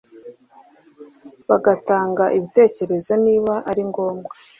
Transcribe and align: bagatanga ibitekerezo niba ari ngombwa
bagatanga 1.49 2.23
ibitekerezo 2.37 3.11
niba 3.25 3.53
ari 3.69 3.81
ngombwa 3.89 4.31